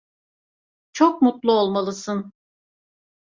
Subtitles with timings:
[0.93, 2.33] Çok mutlu olmalısın.